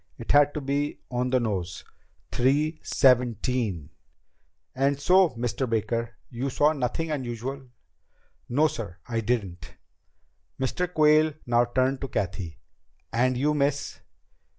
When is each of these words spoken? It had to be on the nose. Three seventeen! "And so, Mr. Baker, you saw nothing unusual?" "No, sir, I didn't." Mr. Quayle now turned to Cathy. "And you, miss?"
It 0.17 0.31
had 0.31 0.55
to 0.55 0.61
be 0.61 0.99
on 1.11 1.29
the 1.29 1.39
nose. 1.39 1.85
Three 2.31 2.79
seventeen! 2.81 3.91
"And 4.73 4.99
so, 4.99 5.29
Mr. 5.37 5.69
Baker, 5.69 6.15
you 6.31 6.49
saw 6.49 6.73
nothing 6.73 7.11
unusual?" 7.11 7.67
"No, 8.49 8.67
sir, 8.67 8.97
I 9.07 9.21
didn't." 9.21 9.75
Mr. 10.59 10.91
Quayle 10.91 11.33
now 11.45 11.65
turned 11.65 12.01
to 12.01 12.07
Cathy. 12.07 12.57
"And 13.13 13.37
you, 13.37 13.53
miss?" 13.53 13.99